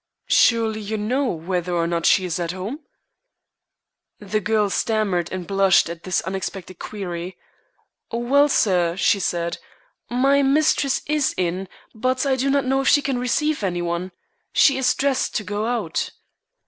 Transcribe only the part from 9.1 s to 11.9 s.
said, "my mistress is in,